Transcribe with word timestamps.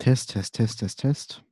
Test, 0.00 0.30
Test, 0.30 0.54
Test, 0.54 0.78
Test, 0.78 0.98
Test. 0.98 1.42